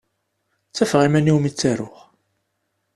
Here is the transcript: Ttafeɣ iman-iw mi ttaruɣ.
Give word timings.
Ttafeɣ 0.69 1.01
iman-iw 1.07 1.37
mi 1.39 1.49
ttaruɣ. 1.51 1.97